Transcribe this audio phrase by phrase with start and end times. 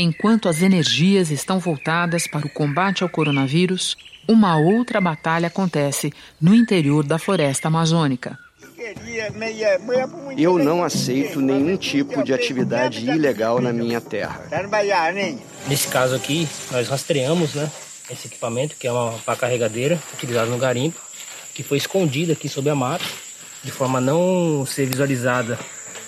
[0.00, 3.96] Enquanto as energias estão voltadas para o combate ao coronavírus,
[4.28, 8.38] uma outra batalha acontece no interior da floresta amazônica.
[10.36, 14.40] Eu não aceito nenhum tipo de atividade ilegal na minha terra.
[15.66, 17.68] Nesse caso aqui, nós rastreamos né,
[18.08, 21.00] esse equipamento, que é uma pá carregadeira utilizada no garimpo,
[21.52, 23.04] que foi escondida aqui sob a mata,
[23.64, 25.58] de forma a não ser visualizada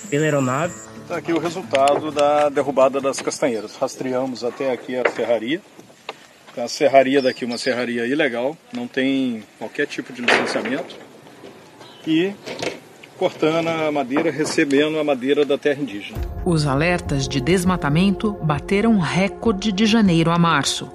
[0.09, 0.90] pela aeronave.
[1.11, 3.75] Está aqui o resultado da derrubada das castanheiras.
[3.75, 5.61] Rastreamos até aqui a serraria.
[6.57, 10.95] A serraria daqui é uma serraria ilegal, não tem qualquer tipo de licenciamento
[12.07, 12.33] e
[13.19, 16.17] cortando a madeira, recebendo a madeira da terra indígena.
[16.47, 20.93] Os alertas de desmatamento bateram recorde de janeiro a março.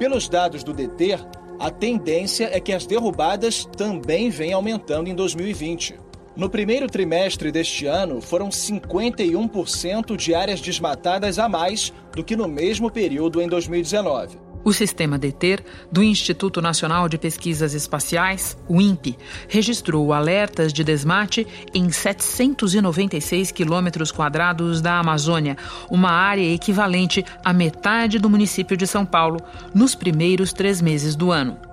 [0.00, 1.24] Pelos dados do DETER,
[1.60, 6.07] a tendência é que as derrubadas também vêm aumentando em 2020.
[6.38, 12.46] No primeiro trimestre deste ano, foram 51% de áreas desmatadas a mais do que no
[12.46, 14.38] mesmo período em 2019.
[14.62, 21.44] O sistema DETER, do Instituto Nacional de Pesquisas Espaciais, o INPE, registrou alertas de desmate
[21.74, 25.56] em 796 quilômetros quadrados da Amazônia,
[25.90, 29.40] uma área equivalente à metade do município de São Paulo,
[29.74, 31.67] nos primeiros três meses do ano.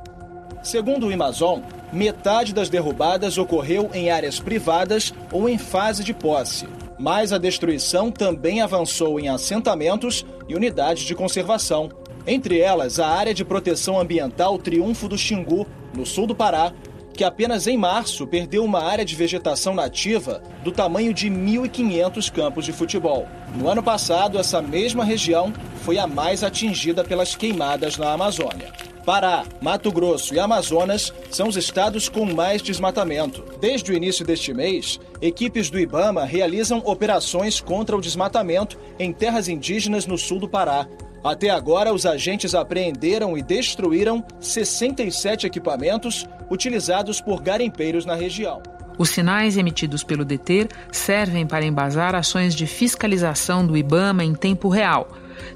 [0.65, 1.61] Segundo o Amazon,
[1.93, 6.67] metade das derrubadas ocorreu em áreas privadas ou em fase de posse.
[6.99, 11.89] Mas a destruição também avançou em assentamentos e unidades de conservação
[12.27, 16.73] entre elas, a área de proteção ambiental Triunfo do Xingu, no sul do Pará,
[17.13, 22.65] que apenas em março perdeu uma área de vegetação nativa do tamanho de 1.500 campos
[22.65, 23.27] de futebol.
[23.55, 28.73] No ano passado, essa mesma região foi a mais atingida pelas queimadas na Amazônia.
[29.05, 33.43] Pará, Mato Grosso e Amazonas são os estados com mais desmatamento.
[33.61, 39.47] Desde o início deste mês, equipes do Ibama realizam operações contra o desmatamento em terras
[39.47, 40.87] indígenas no sul do Pará,
[41.25, 48.61] até agora, os agentes apreenderam e destruíram 67 equipamentos utilizados por garimpeiros na região.
[48.95, 54.69] Os sinais emitidos pelo DETER servem para embasar ações de fiscalização do IBAMA em tempo
[54.69, 55.07] real.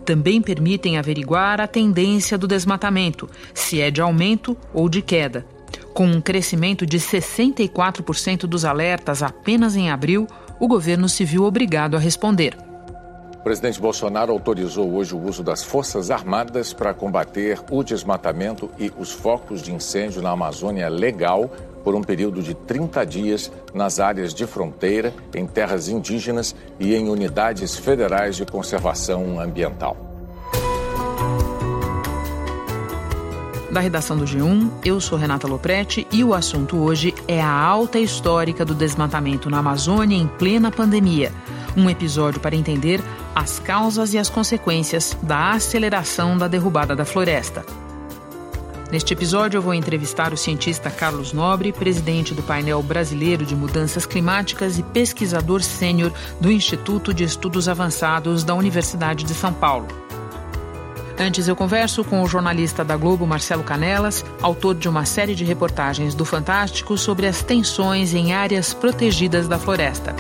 [0.05, 5.45] Também permitem averiguar a tendência do desmatamento, se é de aumento ou de queda.
[5.93, 10.27] Com um crescimento de 64% dos alertas apenas em abril,
[10.59, 12.55] o governo se viu obrigado a responder.
[13.39, 18.91] O presidente Bolsonaro autorizou hoje o uso das Forças Armadas para combater o desmatamento e
[18.99, 21.49] os focos de incêndio na Amazônia Legal
[21.89, 27.09] por um período de 30 dias nas áreas de fronteira, em terras indígenas e em
[27.09, 29.97] unidades federais de conservação ambiental.
[33.71, 37.97] Da redação do G1, eu sou Renata Loprete e o assunto hoje é a alta
[37.97, 41.31] histórica do desmatamento na Amazônia em plena pandemia.
[41.75, 43.01] Um episódio para entender
[43.33, 47.65] as causas e as consequências da aceleração da derrubada da floresta.
[48.91, 54.05] Neste episódio, eu vou entrevistar o cientista Carlos Nobre, presidente do painel brasileiro de mudanças
[54.05, 56.11] climáticas e pesquisador sênior
[56.41, 59.87] do Instituto de Estudos Avançados da Universidade de São Paulo.
[61.19, 65.43] Antes, eu converso com o jornalista da Globo, Marcelo Canelas, autor de uma série de
[65.43, 70.15] reportagens do Fantástico sobre as tensões em áreas protegidas da floresta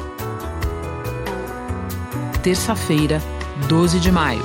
[2.41, 3.21] terça-feira,
[3.67, 4.43] 12 de maio.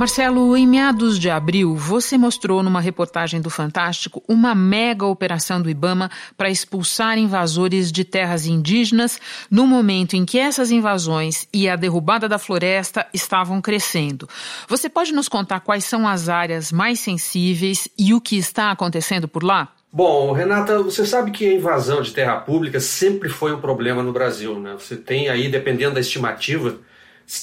[0.00, 5.68] Marcelo, em meados de abril, você mostrou numa reportagem do Fantástico uma mega operação do
[5.68, 11.76] Ibama para expulsar invasores de terras indígenas no momento em que essas invasões e a
[11.76, 14.26] derrubada da floresta estavam crescendo.
[14.66, 19.28] Você pode nos contar quais são as áreas mais sensíveis e o que está acontecendo
[19.28, 19.68] por lá?
[19.92, 24.14] Bom, Renata, você sabe que a invasão de terra pública sempre foi um problema no
[24.14, 24.58] Brasil.
[24.58, 24.74] Né?
[24.78, 26.78] Você tem aí, dependendo da estimativa,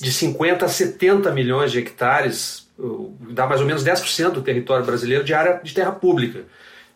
[0.02, 2.68] de 50 a 70 milhões de hectares,
[3.32, 6.42] dá mais ou menos 10% do território brasileiro de área de terra pública.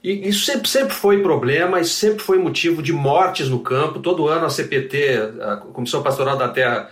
[0.04, 4.00] E isso sempre, sempre foi problema, isso sempre foi motivo de mortes no campo.
[4.00, 6.90] Todo ano a CPT, a Comissão Pastoral da Terra,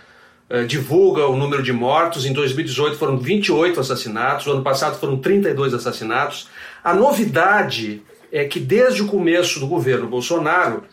[0.48, 2.24] eh, divulga o número de mortos.
[2.24, 6.48] Em 2018 foram 28 assassinatos, o ano passado foram 32 assassinatos.
[6.82, 8.00] A novidade
[8.32, 10.84] é que desde o começo do governo Bolsonaro,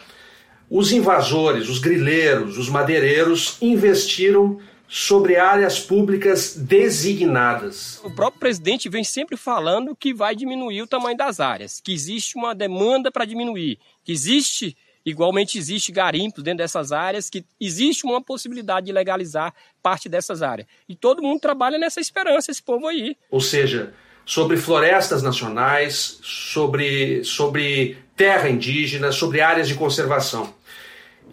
[0.70, 8.00] os invasores, os grileiros, os madeireiros investiram sobre áreas públicas designadas.
[8.04, 12.38] O próprio presidente vem sempre falando que vai diminuir o tamanho das áreas, que existe
[12.38, 18.22] uma demanda para diminuir, que existe, igualmente existe garimpos dentro dessas áreas, que existe uma
[18.22, 19.54] possibilidade de legalizar
[19.84, 20.68] parte dessas áreas.
[20.88, 23.18] E todo mundo trabalha nessa esperança, esse povo aí.
[23.30, 23.94] Ou seja,
[24.26, 30.54] sobre florestas nacionais, sobre, sobre terra indígena, sobre áreas de conservação.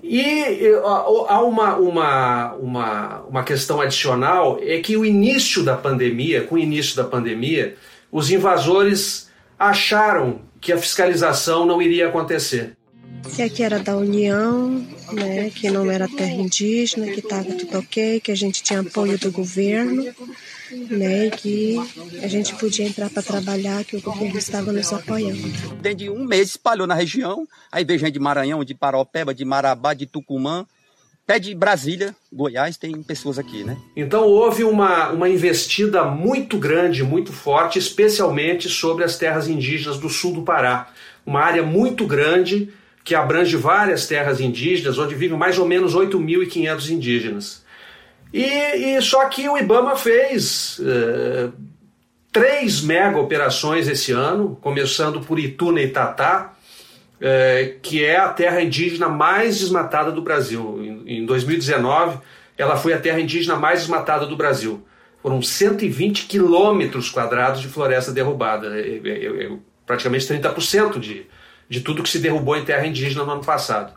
[0.02, 0.66] E
[1.28, 6.58] há uma, uma, uma, uma questão adicional, é que o início da pandemia, com o
[6.58, 7.76] início da pandemia,
[8.12, 12.76] os invasores acharam que a fiscalização não iria acontecer.
[13.32, 18.20] Que aqui era da União, né, que não era terra indígena, que estava tudo ok,
[18.20, 20.04] que a gente tinha apoio do governo,
[20.90, 21.76] né, e que
[22.22, 25.42] a gente podia entrar para trabalhar, que o governo estava nos apoiando.
[25.80, 29.44] Dentro de um mês espalhou na região, aí veio gente de Maranhão, de Paropeba, de
[29.44, 30.66] Marabá, de Tucumã,
[31.26, 33.78] até de Brasília, Goiás, tem pessoas aqui, né?
[33.96, 40.10] Então houve uma, uma investida muito grande, muito forte, especialmente sobre as terras indígenas do
[40.10, 40.92] sul do Pará.
[41.24, 42.70] Uma área muito grande
[43.04, 47.64] que abrange várias terras indígenas, onde vivem mais ou menos 8.500 indígenas.
[48.32, 51.52] E, e, só que o IBAMA fez uh,
[52.32, 56.54] três mega operações esse ano, começando por Ituna e Tatá,
[57.20, 60.80] é, que é a terra indígena mais desmatada do Brasil.
[61.06, 62.18] Em, em 2019,
[62.58, 64.84] ela foi a terra indígena mais desmatada do Brasil.
[65.22, 69.52] Foram 120 quilômetros quadrados de floresta derrubada, é, é, é,
[69.86, 71.26] praticamente 30% de,
[71.68, 73.92] de tudo que se derrubou em terra indígena no ano passado.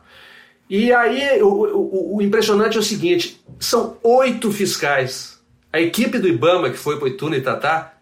[0.70, 5.40] E aí, o, o, o impressionante é o seguinte: são oito fiscais.
[5.72, 7.94] A equipe do Ibama, que foi para Ituna e Tatá,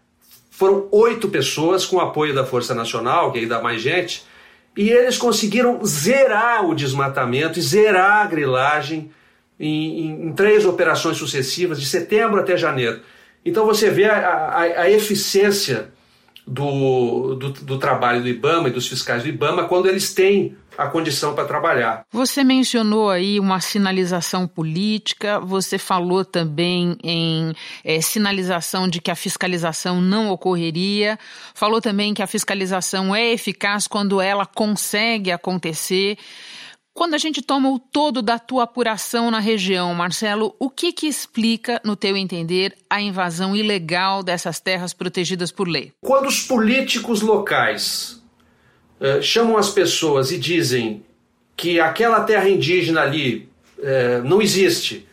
[0.50, 4.24] foram oito pessoas com apoio da Força Nacional, que aí dá mais gente,
[4.76, 9.12] e eles conseguiram zerar o desmatamento e zerar a grilagem
[9.60, 13.02] em, em, em três operações sucessivas, de setembro até janeiro.
[13.44, 15.94] Então você vê a, a, a eficiência
[16.47, 20.88] do, do, do, trabalho do IBAMA e dos fiscais do IBAMA quando eles têm a
[20.88, 22.06] condição para trabalhar.
[22.12, 27.53] Você mencionou aí uma sinalização política, você falou também em
[27.83, 31.18] é, sinalização de que a fiscalização não ocorreria,
[31.53, 36.18] falou também que a fiscalização é eficaz quando ela consegue acontecer.
[36.95, 41.07] Quando a gente toma o todo da tua apuração na região, Marcelo, o que que
[41.07, 45.92] explica, no teu entender, a invasão ilegal dessas terras protegidas por lei?
[46.00, 48.24] Quando os políticos locais
[49.01, 51.03] uh, chamam as pessoas e dizem
[51.57, 55.06] que aquela terra indígena ali uh, não existe,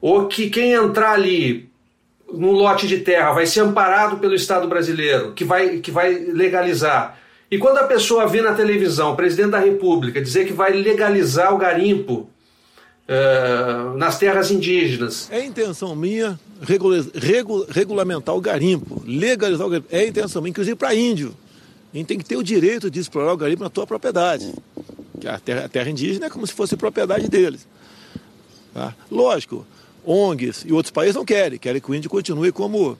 [0.00, 1.68] ou que quem entrar ali
[2.32, 7.18] num lote de terra vai ser amparado pelo Estado brasileiro, que vai, que vai legalizar,
[7.50, 11.54] e quando a pessoa vê na televisão o presidente da República dizer que vai legalizar
[11.54, 12.28] o garimpo
[13.08, 15.28] uh, nas terras indígenas.
[15.30, 19.88] É intenção minha regu regulamentar o garimpo, legalizar o garimpo.
[19.90, 21.34] É intenção minha, inclusive para índio.
[21.92, 24.52] A gente tem que ter o direito de explorar o garimpo na tua propriedade.
[25.20, 27.68] Que a terra, a terra indígena é como se fosse propriedade deles.
[28.72, 28.94] Tá?
[29.10, 29.64] Lógico,
[30.04, 32.98] ONGs e outros países não querem, querem que o índio continue como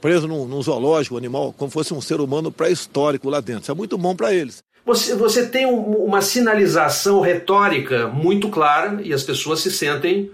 [0.00, 3.62] preso num, num zoológico, um animal, como fosse um ser humano pré-histórico lá dentro.
[3.62, 4.62] Isso é muito bom para eles.
[4.86, 10.30] Você, você tem um, uma sinalização retórica muito clara e as pessoas se sentem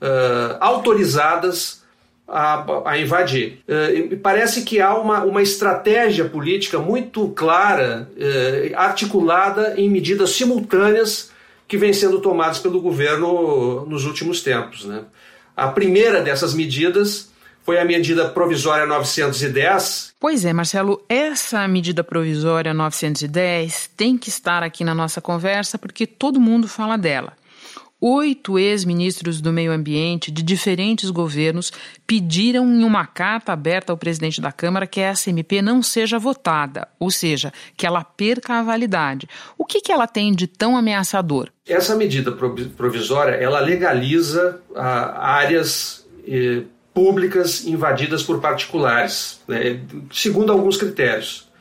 [0.00, 1.84] uh, autorizadas
[2.26, 3.60] a, a invadir.
[3.68, 11.30] Uh, parece que há uma, uma estratégia política muito clara, uh, articulada em medidas simultâneas
[11.68, 14.84] que vêm sendo tomadas pelo governo nos últimos tempos.
[14.84, 15.02] Né?
[15.56, 17.32] A primeira dessas medidas
[17.64, 20.14] foi a medida provisória 910.
[20.20, 26.06] Pois é, Marcelo, essa medida provisória 910 tem que estar aqui na nossa conversa porque
[26.06, 27.32] todo mundo fala dela.
[28.06, 31.72] Oito ex-ministros do Meio Ambiente de diferentes governos
[32.06, 36.86] pediram em uma carta aberta ao presidente da Câmara que essa MP não seja votada,
[37.00, 39.26] ou seja, que ela perca a validade.
[39.56, 41.48] O que, que ela tem de tão ameaçador?
[41.66, 42.30] Essa medida
[42.76, 46.64] provisória ela legaliza ah, áreas eh,
[46.94, 49.80] públicas invadidas por particulares, né,
[50.12, 51.52] segundo alguns critérios.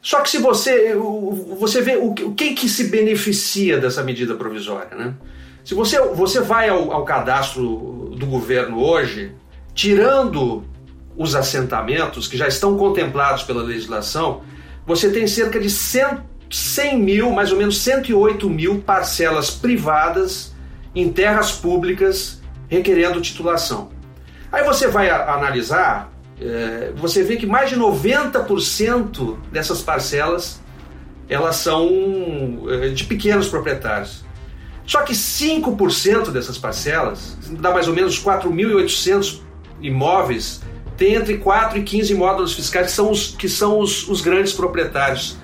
[0.00, 0.96] Só que se você
[1.60, 5.14] você vê o, quem que se beneficia dessa medida provisória, né?
[5.64, 9.32] Se você, você vai ao, ao cadastro do governo hoje,
[9.74, 10.64] tirando
[11.16, 14.42] os assentamentos que já estão contemplados pela legislação,
[14.84, 16.18] você tem cerca de 100,
[16.50, 20.52] 100 mil, mais ou menos 108 mil parcelas privadas
[20.94, 23.90] em terras públicas requerendo titulação.
[24.52, 30.60] Aí você vai analisar, é, você vê que mais de 90% dessas parcelas
[31.28, 31.88] elas são
[32.68, 34.22] é, de pequenos proprietários.
[34.84, 39.40] Só que 5% dessas parcelas, dá mais ou menos 4.800
[39.80, 40.60] imóveis,
[40.96, 44.52] tem entre 4 e 15 módulos fiscais que são os, que são os, os grandes
[44.52, 45.38] proprietários.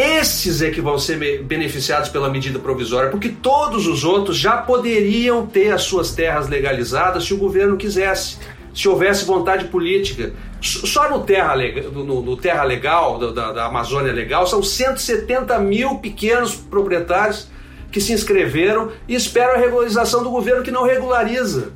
[0.00, 5.46] Esses é que vão ser beneficiados pela medida provisória, porque todos os outros já poderiam
[5.46, 8.38] ter as suas terras legalizadas se o governo quisesse,
[8.74, 10.32] se houvesse vontade política.
[10.62, 11.54] Só no Terra,
[11.92, 17.48] no, no terra Legal, da, da Amazônia Legal, são 170 mil pequenos proprietários
[17.92, 21.72] que se inscreveram e esperam a regularização do governo que não regulariza.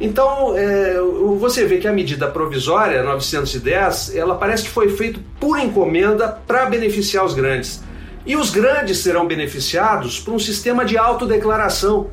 [0.00, 0.96] Então, é,
[1.38, 6.66] você vê que a medida provisória 910, ela parece que foi feita por encomenda para
[6.66, 7.82] beneficiar os grandes.
[8.24, 12.10] E os grandes serão beneficiados por um sistema de autodeclaração,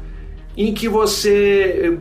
[0.58, 1.98] em que você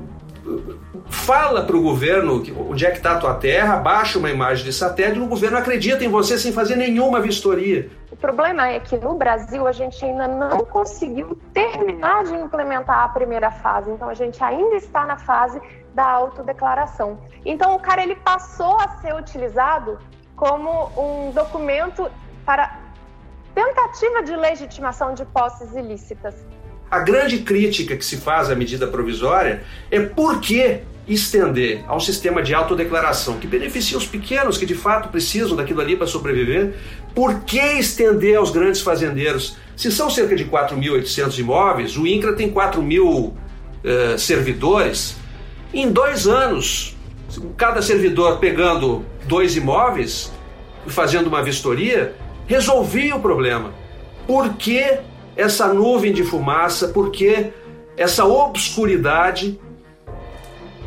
[1.11, 4.73] fala para o governo onde é que está a tua terra, baixa uma imagem de
[4.73, 7.89] satélite e o governo acredita em você sem fazer nenhuma vistoria.
[8.19, 13.09] O problema é que no Brasil a gente ainda não conseguiu terminar de implementar a
[13.11, 15.61] primeira fase, então a gente ainda está na fase
[15.95, 17.21] da autodeclaração.
[17.45, 20.01] Então o cara ele passou a ser utilizado
[20.35, 22.11] como um documento
[22.45, 22.77] para
[23.55, 26.35] tentativa de legitimação de posses ilícitas.
[26.91, 32.43] A grande crítica que se faz à medida provisória é por que estender ao sistema
[32.43, 36.75] de autodeclaração que beneficia os pequenos que de fato precisam daquilo ali para sobreviver,
[37.15, 39.57] por que estender aos grandes fazendeiros?
[39.77, 45.17] Se são cerca de 4.800 imóveis, o INCRA tem 4 mil uh, servidores.
[45.73, 46.97] Em dois anos,
[47.57, 50.33] cada servidor pegando dois imóveis
[50.87, 52.15] e fazendo uma vistoria,
[52.47, 53.73] resolvia o problema.
[54.27, 54.99] Por que
[55.37, 56.89] essa nuvem de fumaça?
[56.89, 57.51] Por que
[57.97, 59.59] essa obscuridade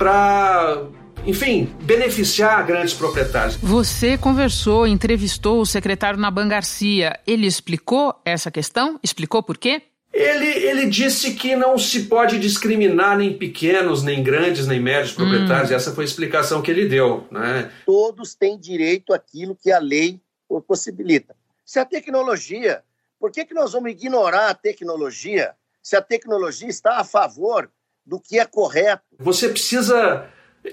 [0.01, 0.87] para,
[1.27, 3.55] enfim, beneficiar grandes proprietários.
[3.57, 7.19] Você conversou, entrevistou o secretário Naban Garcia.
[7.27, 8.99] Ele explicou essa questão?
[9.03, 9.83] Explicou por quê?
[10.11, 15.69] Ele, ele disse que não se pode discriminar nem pequenos, nem grandes, nem médios proprietários.
[15.69, 15.75] Hum.
[15.75, 17.27] Essa foi a explicação que ele deu.
[17.29, 17.71] Né?
[17.85, 20.19] Todos têm direito àquilo que a lei
[20.67, 21.35] possibilita.
[21.63, 22.81] Se a tecnologia,
[23.19, 27.69] por que, que nós vamos ignorar a tecnologia se a tecnologia está a favor
[28.11, 29.03] do que é correto.
[29.17, 30.25] Você precisa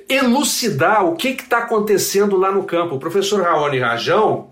[0.08, 2.96] elucidar o que está acontecendo lá no campo.
[2.96, 4.50] O professor Raoni Rajão,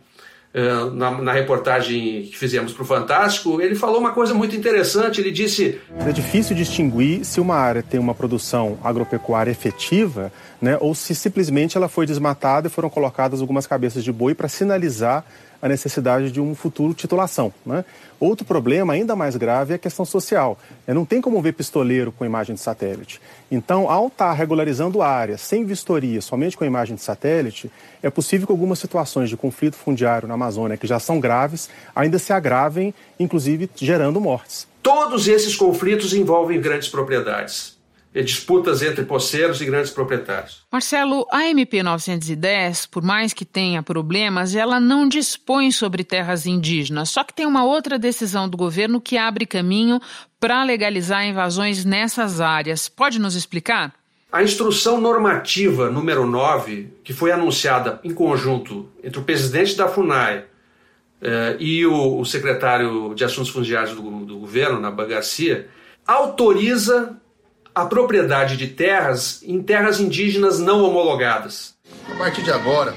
[0.55, 5.21] eh, na, na, reportagem que fizemos para o Fantástico, ele falou uma coisa muito interessante.
[5.21, 10.95] Ele disse: É difícil distinguir se uma área tem uma produção agropecuária efetiva né, ou
[10.95, 15.25] se simplesmente ela foi desmatada e foram colocadas algumas cabeças de boi para sinalizar
[15.61, 17.53] a necessidade de um futuro titulação.
[17.65, 17.85] Né?
[18.19, 20.59] Outro problema ainda mais grave é a questão social.
[20.87, 23.21] Não tem como ver pistoleiro com imagem de satélite.
[23.51, 27.71] Então, ao estar regularizando a área sem vistoria, somente com imagem de satélite,
[28.03, 32.19] é possível que algumas situações de conflito fundiário na Amazônia, que já são graves, ainda
[32.19, 34.67] se agravem, inclusive gerando mortes.
[34.83, 37.76] Todos esses conflitos envolvem grandes propriedades
[38.23, 40.65] disputas entre poceiros e grandes proprietários.
[40.73, 47.11] Marcelo, a MP 910, por mais que tenha problemas, ela não dispõe sobre terras indígenas.
[47.11, 50.01] Só que tem uma outra decisão do governo que abre caminho
[50.41, 52.89] para legalizar invasões nessas áreas.
[52.89, 53.95] Pode nos explicar?
[54.31, 60.45] A instrução normativa número 9, que foi anunciada em conjunto entre o presidente da FUNAI
[61.23, 65.69] eh, e o, o, secretário de Assuntos Fundiários do, do governo, na Garcia,
[66.07, 67.17] autoriza
[67.77, 71.75] a propriedade de terras em terras indígenas não homologadas.
[72.11, 72.95] A partir de agora,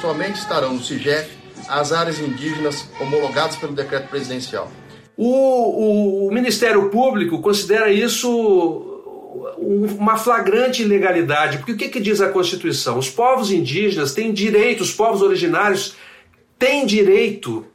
[0.00, 1.28] somente estarão no CIGEF
[1.68, 4.70] as áreas indígenas homologadas pelo decreto presidencial.
[5.16, 8.86] O, o, o Ministério Público considera isso
[9.58, 12.98] uma flagrante ilegalidade, porque o que, que diz a Constituição?
[12.98, 15.96] Os povos indígenas têm direito, os povos originários
[16.56, 17.66] têm direito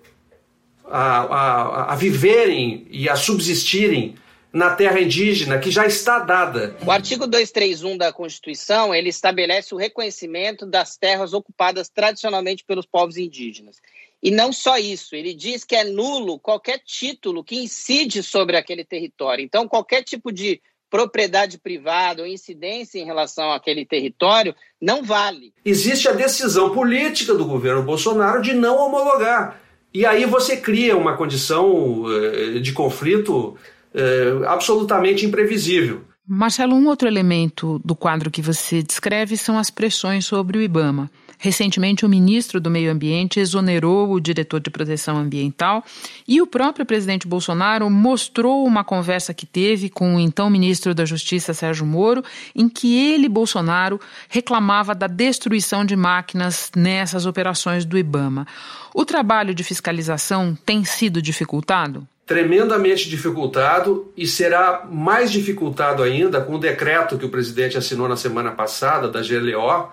[0.85, 4.15] a, a, a viverem e a subsistirem
[4.55, 6.77] na terra indígena que já está dada.
[6.85, 13.17] O artigo 231 da Constituição, ele estabelece o reconhecimento das terras ocupadas tradicionalmente pelos povos
[13.17, 13.81] indígenas.
[14.23, 18.85] E não só isso, ele diz que é nulo qualquer título que incide sobre aquele
[18.85, 19.43] território.
[19.43, 25.51] Então, qualquer tipo de propriedade privada ou incidência em relação àquele território não vale.
[25.65, 29.59] Existe a decisão política do governo Bolsonaro de não homologar.
[29.93, 33.57] E aí você cria uma condição eh, de conflito
[33.95, 36.01] é, absolutamente imprevisível.
[36.27, 41.09] Marcelo, um outro elemento do quadro que você descreve são as pressões sobre o IBAMA.
[41.37, 45.83] Recentemente, o ministro do Meio Ambiente exonerou o diretor de proteção ambiental
[46.27, 51.05] e o próprio presidente Bolsonaro mostrou uma conversa que teve com o então ministro da
[51.05, 52.23] Justiça, Sérgio Moro,
[52.55, 58.47] em que ele, Bolsonaro, reclamava da destruição de máquinas nessas operações do IBAMA.
[58.95, 62.07] O trabalho de fiscalização tem sido dificultado?
[62.25, 68.17] Tremendamente dificultado e será mais dificultado ainda com o decreto que o presidente assinou na
[68.17, 69.89] semana passada, da GLO,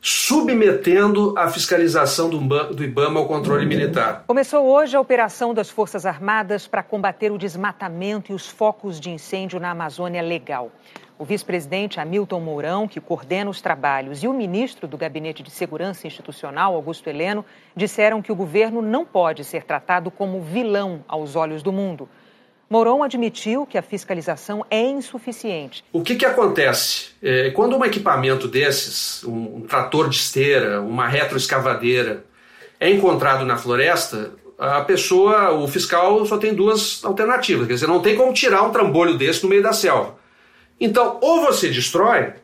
[0.00, 4.22] submetendo a fiscalização do IBAMA ao controle militar.
[4.28, 9.10] Começou hoje a operação das Forças Armadas para combater o desmatamento e os focos de
[9.10, 10.70] incêndio na Amazônia Legal.
[11.18, 16.06] O vice-presidente Hamilton Mourão, que coordena os trabalhos, e o ministro do Gabinete de Segurança
[16.06, 17.42] Institucional, Augusto Heleno,
[17.74, 22.06] disseram que o governo não pode ser tratado como vilão aos olhos do mundo.
[22.68, 25.82] Moron admitiu que a fiscalização é insuficiente.
[25.90, 27.12] O que, que acontece?
[27.22, 32.26] É, quando um equipamento desses, um, um trator de esteira, uma retroescavadeira,
[32.78, 37.66] é encontrado na floresta, a pessoa, o fiscal só tem duas alternativas.
[37.66, 40.25] Quer dizer, não tem como tirar um trambolho desse no meio da selva.
[40.80, 42.34] Então, ou você destrói,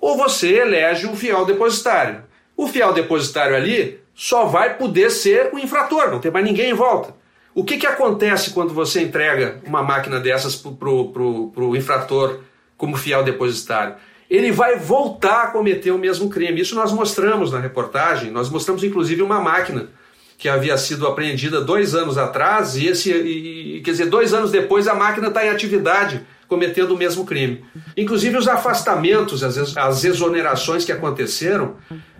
[0.00, 2.24] ou você elege um fiel depositário.
[2.56, 6.74] O fiel depositário ali só vai poder ser o infrator, não tem mais ninguém em
[6.74, 7.14] volta.
[7.54, 12.40] O que, que acontece quando você entrega uma máquina dessas para o infrator
[12.76, 13.94] como fiel depositário?
[14.28, 16.60] Ele vai voltar a cometer o mesmo crime.
[16.60, 18.30] Isso nós mostramos na reportagem.
[18.30, 19.88] Nós mostramos inclusive uma máquina
[20.36, 24.86] que havia sido apreendida dois anos atrás e esse, e, quer dizer, dois anos depois
[24.86, 27.64] a máquina está em atividade cometendo o mesmo crime.
[27.96, 31.76] Inclusive os afastamentos, as, as exonerações que aconteceram,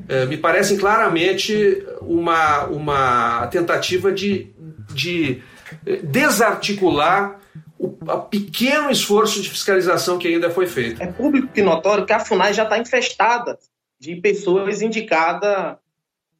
[0.08, 4.50] eh, me parecem claramente uma, uma tentativa de,
[4.92, 5.42] de
[5.86, 7.40] eh, desarticular
[7.78, 7.90] o
[8.30, 11.02] pequeno esforço de fiscalização que ainda foi feito.
[11.02, 13.58] É público e notório que a FUNAI já está infestada
[13.98, 15.76] de pessoas indicadas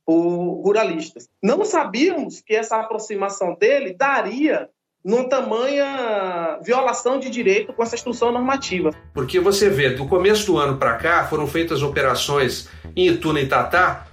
[0.05, 1.29] por ruralistas.
[1.43, 4.69] Não sabíamos que essa aproximação dele daria
[5.07, 8.91] numa tamanha violação de direito com essa instrução normativa.
[9.15, 13.47] Porque você vê, do começo do ano para cá, foram feitas operações em Ituna e
[13.47, 14.09] Tatá,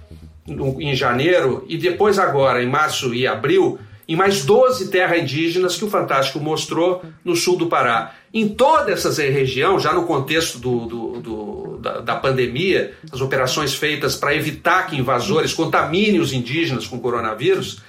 [0.46, 5.84] em janeiro, e depois agora, em março e abril, em mais 12 terras indígenas que
[5.84, 8.14] o Fantástico mostrou no sul do Pará.
[8.32, 13.74] Em toda essa região, já no contexto do, do, do, da, da, pandemia, as operações
[13.74, 17.82] feitas para evitar que invasores contaminem os indígenas com coronavírus,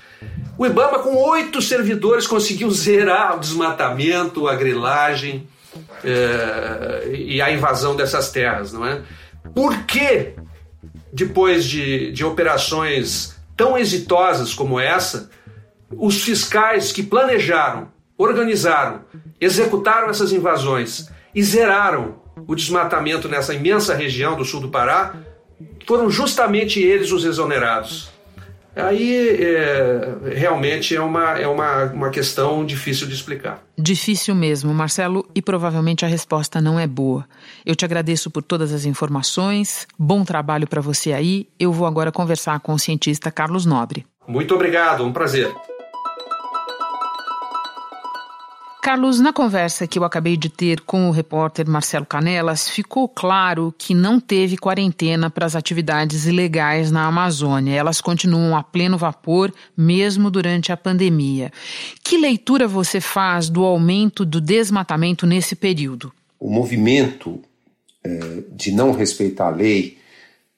[0.57, 5.47] o Ibama, com oito servidores, conseguiu zerar o desmatamento, a grilagem
[6.03, 9.01] é, e a invasão dessas terras, não é?
[9.53, 10.33] Por que,
[11.11, 15.29] depois de, de operações tão exitosas como essa,
[15.91, 19.01] os fiscais que planejaram, organizaram,
[19.39, 25.15] executaram essas invasões e zeraram o desmatamento nessa imensa região do sul do Pará,
[25.85, 28.14] foram justamente eles os exonerados.
[28.75, 33.63] Aí é, realmente é, uma, é uma, uma questão difícil de explicar.
[33.77, 37.25] Difícil mesmo, Marcelo, e provavelmente a resposta não é boa.
[37.65, 41.47] Eu te agradeço por todas as informações, bom trabalho para você aí.
[41.59, 44.05] Eu vou agora conversar com o cientista Carlos Nobre.
[44.27, 45.53] Muito obrigado, um prazer.
[48.85, 53.73] Carlos, na conversa que eu acabei de ter com o repórter Marcelo Canelas, ficou claro
[53.75, 57.73] que não teve quarentena para as atividades ilegais na Amazônia.
[57.73, 61.51] Elas continuam a pleno vapor, mesmo durante a pandemia.
[62.03, 66.13] Que leitura você faz do aumento do desmatamento nesse período?
[66.39, 67.41] O movimento
[68.03, 69.97] é, de não respeitar a lei,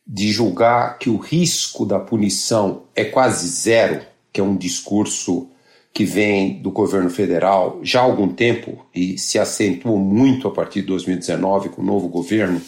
[0.06, 4.02] de julgar que o risco da punição é quase zero,
[4.34, 5.48] que é um discurso
[5.98, 10.82] que vem do governo federal já há algum tempo e se acentuou muito a partir
[10.82, 12.62] de 2019 com o novo governo,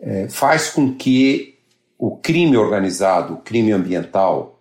[0.00, 1.56] é, faz com que
[1.98, 4.60] o crime organizado, o crime ambiental,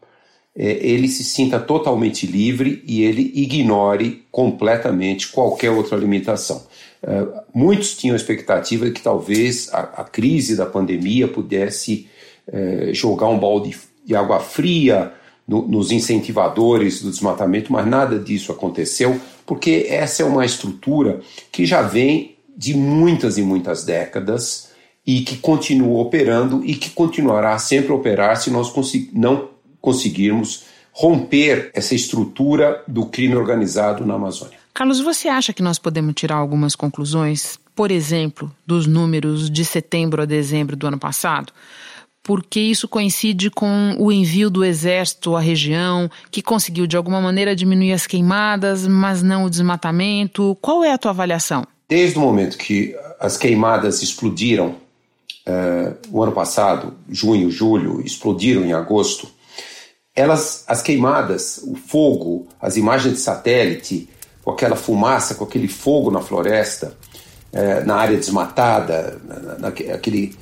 [0.56, 6.66] é, ele se sinta totalmente livre e ele ignore completamente qualquer outra limitação.
[7.04, 12.10] É, muitos tinham a expectativa de que talvez a, a crise da pandemia pudesse
[12.52, 15.14] é, jogar um balde de água fria
[15.48, 21.66] no, nos incentivadores do desmatamento, mas nada disso aconteceu, porque essa é uma estrutura que
[21.66, 24.72] já vem de muitas e muitas décadas
[25.06, 28.74] e que continua operando e que continuará sempre a operar se nós
[29.14, 34.58] não conseguirmos romper essa estrutura do crime organizado na Amazônia.
[34.74, 40.22] Carlos, você acha que nós podemos tirar algumas conclusões, por exemplo, dos números de setembro
[40.22, 41.54] a dezembro do ano passado?
[42.28, 47.56] Porque isso coincide com o envio do exército à região, que conseguiu de alguma maneira
[47.56, 50.58] diminuir as queimadas, mas não o desmatamento.
[50.62, 51.66] Qual é a tua avaliação?
[51.88, 54.76] Desde o momento que as queimadas explodiram,
[55.48, 59.30] uh, o ano passado, junho, julho, explodiram em agosto,
[60.14, 64.10] elas, as queimadas, o fogo, as imagens de satélite,
[64.44, 66.94] com aquela fumaça, com aquele fogo na floresta,
[67.54, 70.36] uh, na área desmatada, na, na, aquele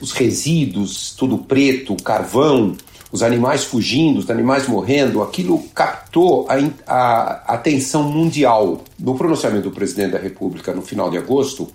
[0.00, 2.76] os resíduos, tudo preto, carvão,
[3.12, 6.54] os animais fugindo, os animais morrendo, aquilo captou a,
[6.86, 8.80] a, atenção mundial.
[8.98, 11.68] No pronunciamento do presidente da República no final de agosto,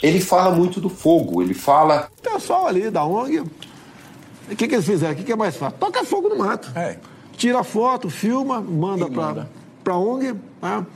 [0.00, 2.08] ele fala muito do fogo, ele fala.
[2.18, 5.14] O pessoal ali da ONG, o que, que eles fizeram?
[5.14, 5.78] O que, que é mais fácil?
[5.80, 6.70] Toca fogo no mato.
[6.76, 6.96] É.
[7.36, 10.32] Tira foto, filma, manda para a ONG.
[10.62, 10.86] Né?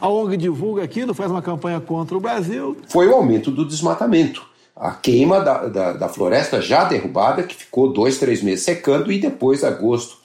[0.00, 2.76] A ONG divulga aquilo, faz uma campanha contra o Brasil.
[2.88, 7.92] Foi o aumento do desmatamento a queima da, da, da, floresta já derrubada, que ficou
[7.92, 10.16] dois, três meses secando, e depois, agosto,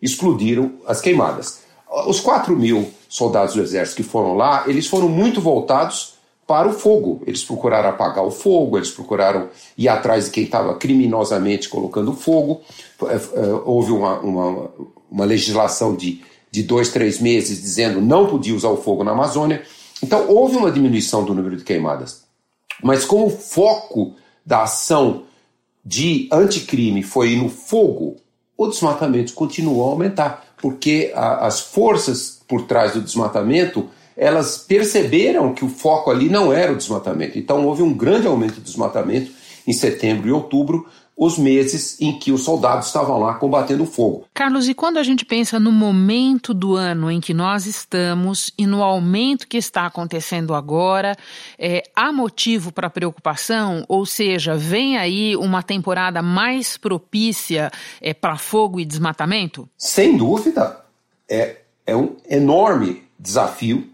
[0.00, 1.60] explodiram as queimadas.
[2.06, 6.14] Os 4 mil soldados do exército que foram lá, eles foram muito voltados
[6.46, 7.22] para o fogo.
[7.26, 12.60] Eles procuraram apagar o fogo, eles procuraram ir atrás de quem estava criminosamente colocando fogo.
[13.04, 14.70] É, é, houve uma, uma,
[15.10, 19.62] uma legislação de, de dois, três meses dizendo não podia usar o fogo na Amazônia.
[20.02, 22.25] Então houve uma diminuição do número de queimadas.
[22.82, 25.24] Mas como o foco da ação
[25.84, 28.16] de anticrime foi no fogo,
[28.56, 35.52] o desmatamento continuou a aumentar, porque a, as forças por trás do desmatamento elas perceberam
[35.52, 37.38] que o foco ali não era o desmatamento.
[37.38, 39.30] Então houve um grande aumento do desmatamento
[39.66, 44.26] em setembro e outubro, os meses em que os soldados estavam lá combatendo o fogo.
[44.34, 48.66] Carlos, e quando a gente pensa no momento do ano em que nós estamos e
[48.66, 51.16] no aumento que está acontecendo agora,
[51.58, 53.84] é, há motivo para preocupação?
[53.88, 59.66] Ou seja, vem aí uma temporada mais propícia é, para fogo e desmatamento?
[59.78, 60.84] Sem dúvida.
[61.28, 63.88] É, é um enorme desafio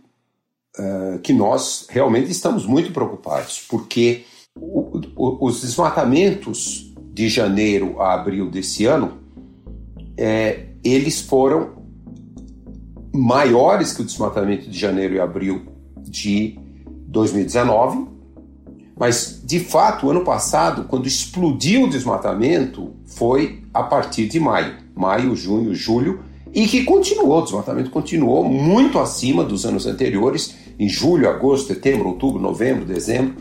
[0.76, 4.24] uh, que nós realmente estamos muito preocupados, porque
[4.56, 9.18] o, o, os desmatamentos de janeiro a abril desse ano,
[10.16, 11.82] é, eles foram
[13.12, 15.66] maiores que o desmatamento de janeiro e abril
[15.98, 16.58] de
[17.06, 18.06] 2019,
[18.98, 25.36] mas de fato, ano passado, quando explodiu o desmatamento, foi a partir de maio, maio,
[25.36, 26.20] junho, julho,
[26.54, 32.08] e que continuou, o desmatamento continuou muito acima dos anos anteriores, em julho, agosto, setembro,
[32.08, 33.36] outubro, novembro, dezembro.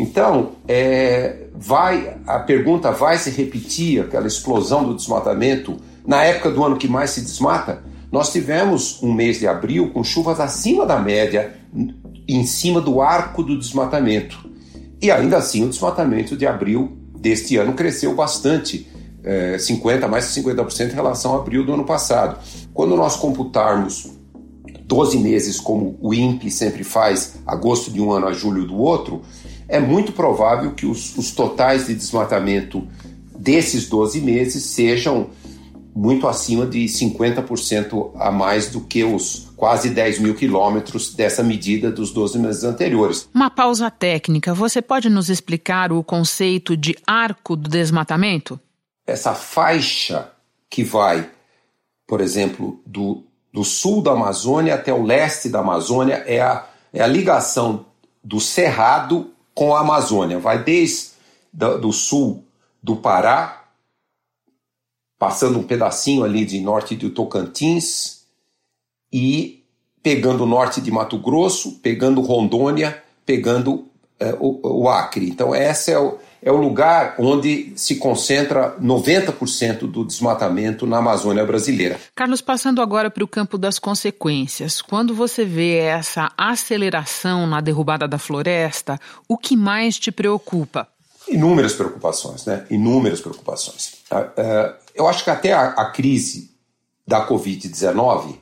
[0.00, 6.64] Então, é, vai a pergunta vai se repetir aquela explosão do desmatamento na época do
[6.64, 7.84] ano que mais se desmata?
[8.10, 11.54] Nós tivemos um mês de abril com chuvas acima da média,
[12.26, 14.48] em cima do arco do desmatamento.
[15.02, 18.88] E ainda assim, o desmatamento de abril deste ano cresceu bastante,
[19.22, 22.38] é, 50, mais de 50% em relação a abril do ano passado.
[22.72, 24.18] Quando nós computarmos
[24.90, 29.22] 12 meses, como o INPE sempre faz, agosto de um ano a julho do outro,
[29.70, 32.86] é muito provável que os, os totais de desmatamento
[33.38, 35.30] desses 12 meses sejam
[35.94, 41.90] muito acima de 50% a mais do que os quase 10 mil quilômetros dessa medida
[41.90, 43.28] dos 12 meses anteriores.
[43.32, 44.52] Uma pausa técnica.
[44.52, 48.58] Você pode nos explicar o conceito de arco do desmatamento?
[49.06, 50.30] Essa faixa
[50.68, 51.30] que vai,
[52.08, 57.02] por exemplo, do, do sul da Amazônia até o leste da Amazônia é a, é
[57.02, 57.86] a ligação
[58.22, 60.38] do Cerrado com a Amazônia.
[60.38, 61.10] Vai desde
[61.52, 62.42] do sul
[62.82, 63.64] do Pará,
[65.18, 68.24] passando um pedacinho ali de norte do Tocantins
[69.12, 69.62] e
[70.02, 73.86] pegando o norte de Mato Grosso, pegando Rondônia, pegando
[74.18, 75.28] é, o, o, Acre.
[75.28, 81.44] Então, esse é o, é o lugar onde se concentra 90% do desmatamento na Amazônia
[81.44, 82.00] brasileira.
[82.14, 84.80] Carlos, passando agora para o campo das consequências.
[84.80, 88.98] Quando você vê essa aceleração na derrubada da floresta,
[89.28, 90.88] o que mais te preocupa?
[91.28, 92.64] Inúmeras preocupações, né?
[92.70, 93.98] Inúmeras preocupações.
[94.10, 96.50] Ah, ah, eu acho que até a crise
[97.06, 98.36] da Covid-19,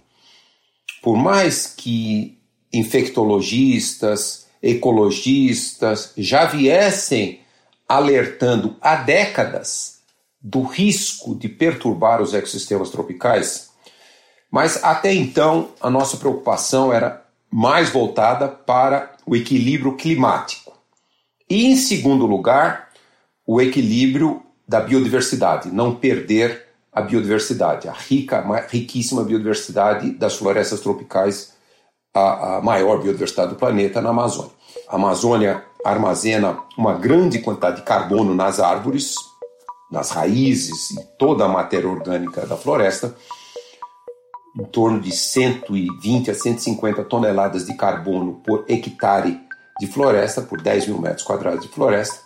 [1.03, 2.39] por mais que
[2.73, 7.41] infectologistas, ecologistas já viessem
[7.89, 9.99] alertando há décadas
[10.41, 13.71] do risco de perturbar os ecossistemas tropicais,
[14.51, 20.73] mas até então a nossa preocupação era mais voltada para o equilíbrio climático.
[21.49, 22.91] E, em segundo lugar,
[23.47, 31.55] o equilíbrio da biodiversidade, não perder a biodiversidade, a rica, riquíssima biodiversidade das florestas tropicais,
[32.15, 34.53] a, a maior biodiversidade do planeta na Amazônia.
[34.89, 39.15] A Amazônia armazena uma grande quantidade de carbono nas árvores,
[39.91, 43.15] nas raízes e toda a matéria orgânica da floresta,
[44.59, 49.41] em torno de 120 a 150 toneladas de carbono por hectare
[49.79, 52.21] de floresta, por 10 mil metros quadrados de floresta.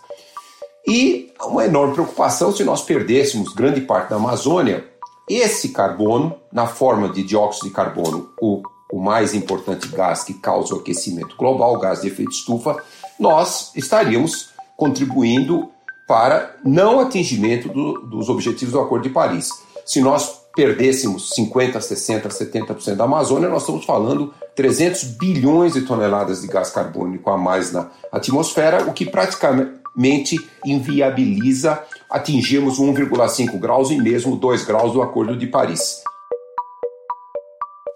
[0.87, 4.85] E uma enorme preocupação se nós perdêssemos grande parte da Amazônia,
[5.29, 8.61] esse carbono, na forma de dióxido de carbono, o,
[8.91, 12.75] o mais importante gás que causa o aquecimento global, o gás de efeito estufa,
[13.19, 15.69] nós estaríamos contribuindo
[16.07, 19.49] para não atingimento do, dos objetivos do Acordo de Paris.
[19.85, 26.41] Se nós perdêssemos 50, 60, 70% da Amazônia, nós estamos falando 300 bilhões de toneladas
[26.41, 33.97] de gás carbônico a mais na atmosfera, o que praticamente inviabiliza atingirmos 1,5 graus e
[33.97, 36.03] mesmo 2 graus do Acordo de Paris.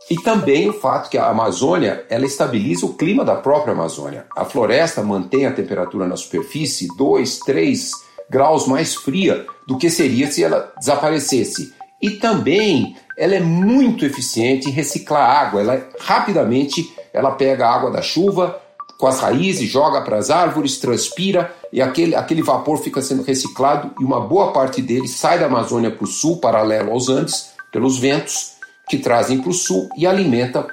[0.09, 4.25] E também o fato que a Amazônia ela estabiliza o clima da própria Amazônia.
[4.35, 7.91] A floresta mantém a temperatura na superfície 2, 3
[8.29, 11.75] graus mais fria do que seria se ela desaparecesse.
[11.99, 15.61] e também ela é muito eficiente em reciclar água.
[15.61, 18.61] Ela rapidamente ela pega a água da chuva
[18.99, 23.91] com as raízes, joga para as árvores, transpira e aquele, aquele vapor fica sendo reciclado
[23.99, 27.97] e uma boa parte dele sai da Amazônia para o sul, paralelo aos Andes, pelos
[27.97, 28.56] ventos
[28.89, 30.67] que trazem para o sul e alimenta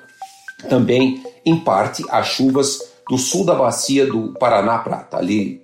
[0.68, 5.60] também, em parte, as chuvas do sul da bacia do Paraná Prata, ali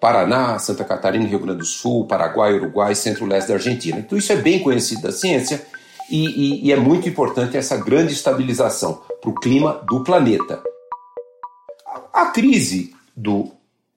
[0.00, 4.00] Paraná, Santa Catarina, Rio Grande do Sul, Paraguai, Uruguai, centro-leste da Argentina.
[4.00, 5.64] Então isso é bem conhecido da ciência
[6.10, 10.60] e, e, e é muito importante essa grande estabilização para o clima do planeta.
[12.12, 13.52] A, crise do,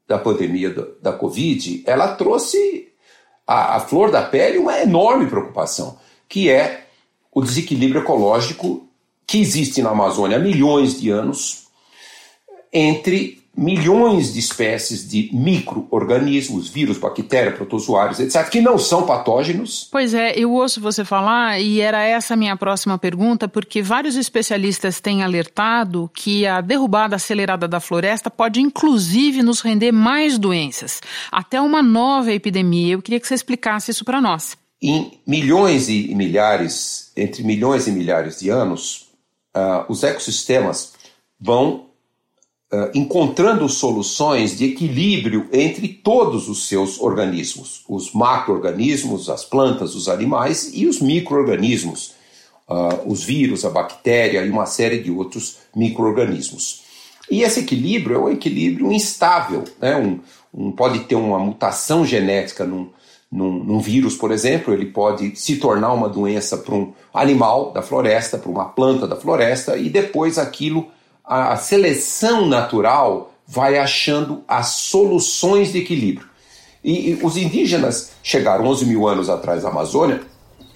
[0.08, 2.90] da pandemia da, da Covid, ela trouxe
[3.48, 5.98] à, flor da pele uma enorme preocupação,
[6.30, 6.85] que é
[7.36, 8.88] o desequilíbrio ecológico
[9.28, 11.66] que existe na Amazônia há milhões de anos
[12.72, 19.88] entre milhões de espécies de micro-organismos, vírus, bactérias, protozoários, etc., que não são patógenos.
[19.92, 24.16] Pois é, eu ouço você falar e era essa a minha próxima pergunta, porque vários
[24.18, 31.02] especialistas têm alertado que a derrubada acelerada da floresta pode inclusive nos render mais doenças,
[31.32, 32.94] até uma nova epidemia.
[32.94, 34.58] Eu queria que você explicasse isso para nós.
[34.82, 39.10] Em milhões e milhares, entre milhões e milhares de anos,
[39.56, 40.94] uh, os ecossistemas
[41.40, 41.86] vão
[42.72, 50.10] uh, encontrando soluções de equilíbrio entre todos os seus organismos, os macro-organismos, as plantas, os
[50.10, 52.14] animais e os micro-organismos,
[52.70, 56.84] uh, os vírus, a bactéria e uma série de outros micro-organismos.
[57.30, 59.96] E esse equilíbrio é um equilíbrio instável, né?
[59.96, 60.20] um,
[60.54, 62.90] um, pode ter uma mutação genética num,
[63.36, 67.82] num, num, vírus, por exemplo, ele pode se tornar uma doença para um animal da
[67.82, 70.88] floresta, para uma planta da floresta, e depois aquilo
[71.24, 76.28] a seleção natural vai achando as soluções de equilíbrio.
[76.84, 80.22] E, e, os indígenas chegaram 11 mil anos atrás na Amazônia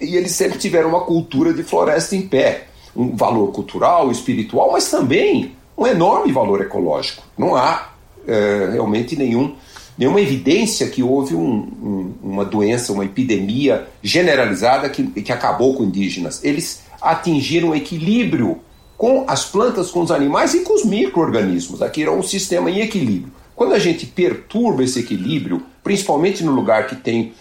[0.00, 4.90] e eles sempre tiveram uma cultura de floresta em pé, um valor cultural, espiritual, mas
[4.90, 7.22] também um enorme valor ecológico.
[7.38, 7.90] Não há
[8.26, 9.54] é, realmente nenhum,
[10.00, 15.84] nenhuma evidência que houve um, um, uma doença, uma epidemia generalizada que, que acabou com
[15.84, 16.42] indígenas.
[16.42, 18.60] Eles atingiram equilíbrio
[18.96, 21.82] com as plantas, com os animais e com os micro-organismos.
[21.82, 23.30] Aqui era um sistema em equilíbrio.
[23.54, 27.34] Quando a gente perturba esse equilíbrio, principalmente no lugar que tem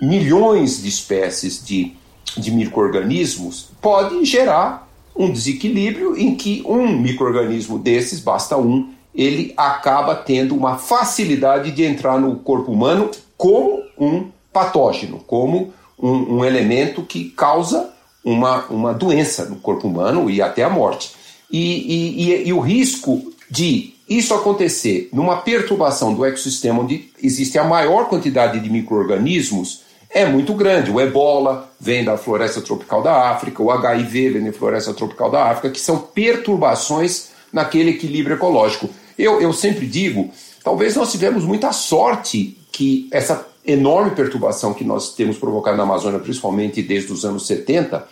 [0.00, 1.94] milhões de espécies de,
[2.36, 10.14] de micro-organismos, pode gerar um desequilíbrio em que um microorganismo desses, basta um, ele acaba
[10.14, 17.02] tendo uma facilidade de entrar no corpo humano como um patógeno, como um, um elemento
[17.02, 17.90] que causa
[18.24, 21.12] uma, uma doença no corpo humano e até a morte.
[21.50, 27.58] E, e, e, e o risco de isso acontecer numa perturbação do ecossistema onde existe
[27.58, 30.90] a maior quantidade de micro-organismos é muito grande.
[30.90, 35.50] O ebola vem da floresta tropical da África, o HIV vem da floresta tropical da
[35.50, 38.88] África, que são perturbações naquele equilíbrio ecológico.
[39.18, 40.30] Eu, eu sempre digo,
[40.62, 46.20] talvez nós tivemos muita sorte que essa enorme perturbação que nós temos provocado na Amazônia,
[46.20, 48.06] principalmente desde os anos 70,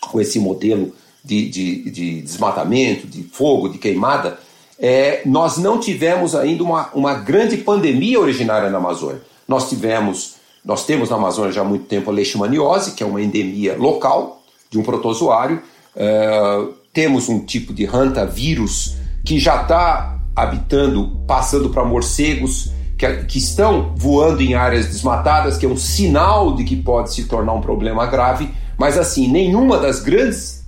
[0.00, 0.92] com esse modelo
[1.24, 4.38] de, de, de desmatamento, de fogo, de queimada,
[4.78, 9.22] é, nós não tivemos ainda uma, uma grande pandemia originária na Amazônia.
[9.48, 13.22] Nós tivemos, nós temos na Amazônia já há muito tempo a leishmaniose, que é uma
[13.22, 15.62] endemia local de um protozoário.
[15.96, 23.38] É, temos um tipo de hantavírus que já está habitando, passando para morcegos que, que
[23.38, 27.60] estão voando em áreas desmatadas, que é um sinal de que pode se tornar um
[27.60, 28.50] problema grave.
[28.78, 30.64] Mas assim, nenhuma das grandes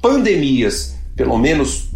[0.00, 1.90] pandemias, pelo menos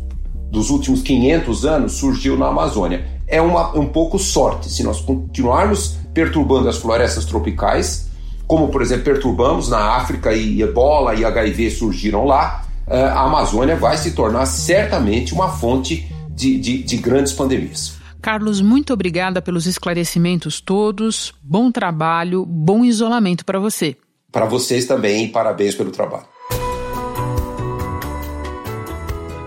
[0.50, 3.06] dos últimos 500 anos, surgiu na Amazônia.
[3.26, 4.68] É uma, um pouco sorte.
[4.70, 8.10] Se nós continuarmos perturbando as florestas tropicais,
[8.46, 13.76] como por exemplo perturbamos na África e ebola e HIV surgiram lá, eh, a Amazônia
[13.76, 17.96] vai se tornar certamente uma fonte de, de, de grandes pandemias.
[18.20, 21.34] Carlos, muito obrigada pelos esclarecimentos todos.
[21.42, 23.96] Bom trabalho, bom isolamento para você.
[24.30, 26.26] Para vocês também, parabéns pelo trabalho.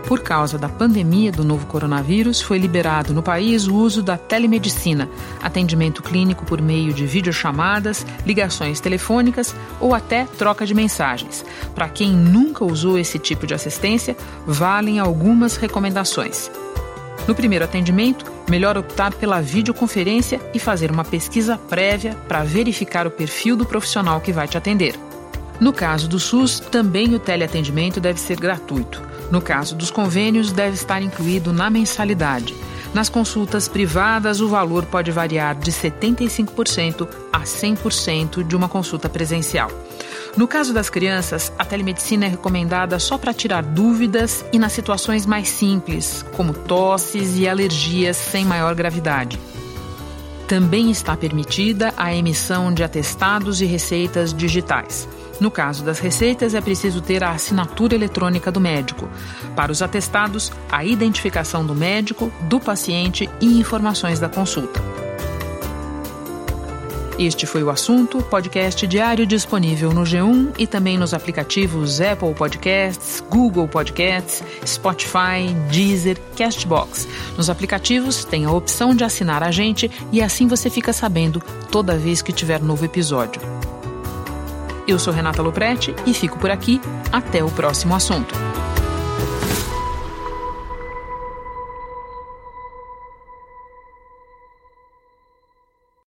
[0.07, 5.09] Por causa da pandemia do novo coronavírus, foi liberado no país o uso da telemedicina,
[5.41, 11.43] atendimento clínico por meio de videochamadas, ligações telefônicas ou até troca de mensagens.
[11.73, 16.51] Para quem nunca usou esse tipo de assistência, valem algumas recomendações.
[17.27, 23.11] No primeiro atendimento, melhor optar pela videoconferência e fazer uma pesquisa prévia para verificar o
[23.11, 24.95] perfil do profissional que vai te atender.
[25.59, 29.01] No caso do SUS, também o teleatendimento deve ser gratuito.
[29.31, 32.53] No caso dos convênios, deve estar incluído na mensalidade.
[32.93, 39.71] Nas consultas privadas, o valor pode variar de 75% a 100% de uma consulta presencial.
[40.37, 45.25] No caso das crianças, a telemedicina é recomendada só para tirar dúvidas e nas situações
[45.25, 49.39] mais simples, como tosses e alergias sem maior gravidade.
[50.45, 55.07] Também está permitida a emissão de atestados e receitas digitais.
[55.39, 59.09] No caso das receitas, é preciso ter a assinatura eletrônica do médico.
[59.55, 65.04] Para os atestados, a identificação do médico, do paciente e informações da consulta.
[67.17, 73.23] Este foi o assunto, podcast diário disponível no G1 e também nos aplicativos Apple Podcasts,
[73.29, 77.07] Google Podcasts, Spotify, Deezer, Castbox.
[77.37, 81.97] Nos aplicativos tem a opção de assinar a gente e assim você fica sabendo toda
[81.97, 83.41] vez que tiver novo episódio.
[84.85, 86.81] Eu sou Renata Loprete e fico por aqui.
[87.13, 88.35] Até o próximo assunto.